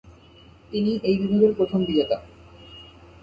[0.71, 2.17] তিনিই এই বিভাগের প্রথম বিজেতা।